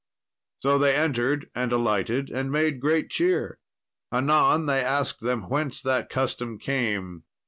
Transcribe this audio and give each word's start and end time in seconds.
So 0.63 0.79
they 0.79 0.95
entered 0.95 1.51
and 1.53 1.71
alighted 1.71 2.31
and 2.31 2.51
made 2.51 2.79
great 2.81 3.11
cheer. 3.11 3.59
Anon, 4.11 4.65
they 4.65 4.81
asked 4.83 5.19
them 5.21 5.43
whence 5.47 5.79
that 5.83 6.09
custom 6.09 6.57
came. 6.57 7.25